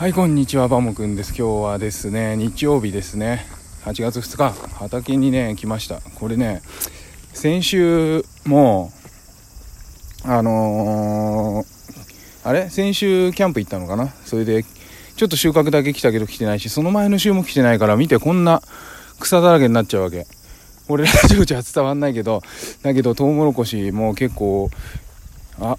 [0.00, 0.66] はいこんにちは。
[0.66, 1.34] バモくんです。
[1.36, 3.44] 今日はですね日曜日ですね。
[3.84, 6.00] 8月2日畑にね来ました。
[6.18, 6.62] これね
[7.34, 8.92] 先週も
[10.24, 12.70] あのー、あれ？
[12.70, 14.08] 先週キャンプ行ったのかな？
[14.24, 18.62] それでちょっと収穫だけ来たけど来てないしその前の週も来てないから見てこんな
[19.18, 20.24] 草だらけになっちゃうわけ。
[20.88, 22.40] 俺ラジオじゃ伝わんないけど
[22.80, 24.70] だけどトウモロコシも結構
[25.58, 25.76] あ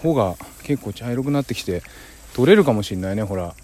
[0.00, 1.82] 穂が結構茶色くなってきて
[2.34, 3.54] 撮れるかもしんないねほら。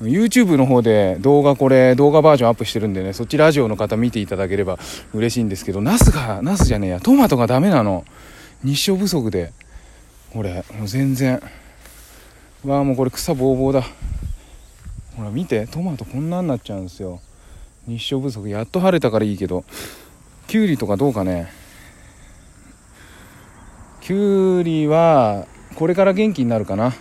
[0.00, 4.78] YouTube の方で動画これ動画バージョンアップしてるんでねそっちラジオの方見ていただければ
[5.12, 8.04] 嬉しいんですけどナスがナスじゃねえやトマトがダメなの。
[8.64, 9.52] 日照不足で。
[10.32, 11.42] これもう全然。
[12.64, 13.82] わあもうこれ草ぼうぼうだ。
[15.16, 15.66] ほら見て。
[15.66, 17.20] トマトこんなになっちゃうんですよ。
[17.86, 18.48] 日照不足。
[18.48, 19.64] やっと晴れたからいいけど。
[20.46, 21.48] きゅうりとかどうかね。
[24.00, 26.94] きゅうりはこれから元気になるかな。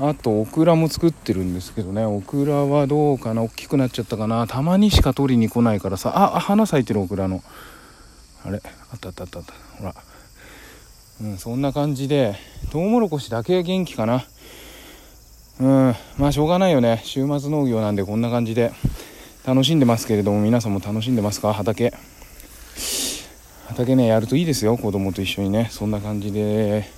[0.00, 2.04] あとオクラも作ってるんですけどね。
[2.04, 3.42] オクラはどうかな？
[3.42, 4.46] 大きくなっちゃったかな？
[4.46, 6.10] たまにしか取りに来ないからさ。
[6.16, 7.42] ああ花咲いてるオクラの。
[8.44, 8.62] あれ？
[8.92, 9.52] あったあったあったあった。
[9.78, 9.94] ほら。
[11.20, 12.36] うんそんな感じで。
[12.70, 14.24] トウモロコシだけ元気かな。
[15.60, 15.94] うん。
[16.16, 17.02] まあしょうがないよね。
[17.04, 18.72] 週末農業なんでこんな感じで。
[19.44, 21.52] 楽しんでますけれども皆さんも楽しんでますか？
[21.52, 21.92] 畑。
[23.66, 24.76] 畑ねやるといいですよ。
[24.76, 25.68] 子供と一緒にね。
[25.72, 26.97] そんな感じで。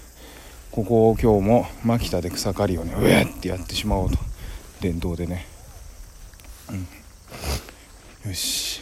[0.70, 4.18] ここを今日もマキタで草刈りをねうえってやってしまおうと。
[4.80, 5.46] 電動でね。
[6.70, 6.74] う
[8.26, 8.30] ん。
[8.30, 8.80] よし。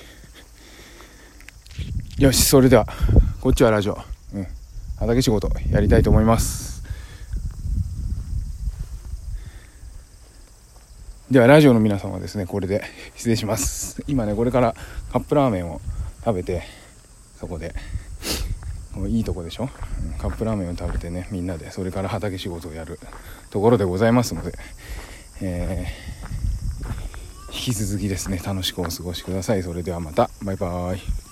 [2.19, 2.87] よしそれでは
[3.41, 3.99] こっちはラジオ、
[4.35, 4.47] うん、
[4.99, 6.83] 畑仕事やりたいと思います。
[11.31, 12.83] ではラジオの皆さんはですねこれで
[13.17, 14.03] 失礼します。
[14.07, 14.75] 今ねこれから
[15.11, 15.81] カップラーメンを
[16.23, 16.65] 食べて
[17.39, 17.75] そこで。
[19.07, 19.69] いいとこでしょ、
[20.19, 22.99] カップラーメンを食べてねみんなでそれから畑仕事をやる。
[23.51, 24.53] ところでございますので、
[25.41, 29.63] えー、引き続きですね楽しくお過ごしください。
[29.63, 30.31] それではまた。
[30.43, 31.28] バイバーイ。